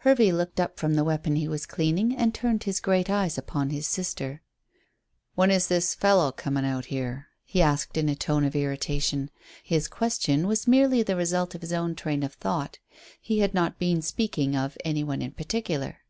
Hervey 0.00 0.30
looked 0.30 0.60
up 0.60 0.76
from 0.78 0.92
the 0.92 1.04
weapon 1.04 1.36
he 1.36 1.48
was 1.48 1.64
cleaning, 1.64 2.14
and 2.14 2.34
turned 2.34 2.64
his 2.64 2.80
great 2.80 3.08
eyes 3.08 3.38
upon 3.38 3.70
his 3.70 3.86
sister. 3.86 4.42
"When 5.36 5.50
is 5.50 5.68
this 5.68 5.94
fellow 5.94 6.32
coming 6.32 6.66
out 6.66 6.84
here?" 6.92 7.28
he 7.44 7.62
asked 7.62 7.96
in 7.96 8.06
a 8.10 8.14
tone 8.14 8.44
of 8.44 8.54
irritation. 8.54 9.30
His 9.64 9.88
question 9.88 10.46
was 10.46 10.68
merely 10.68 11.02
the 11.02 11.16
result 11.16 11.54
of 11.54 11.62
his 11.62 11.72
own 11.72 11.94
train 11.94 12.22
of 12.22 12.34
thought. 12.34 12.78
He 13.22 13.38
had 13.38 13.54
not 13.54 13.78
been 13.78 14.02
speaking 14.02 14.54
of 14.54 14.76
any 14.84 15.02
one 15.02 15.22
in 15.22 15.30
particular. 15.32 16.00